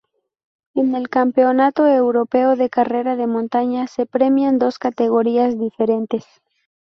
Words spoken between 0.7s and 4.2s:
En el Campeonato Europeo de Carrera de Montaña se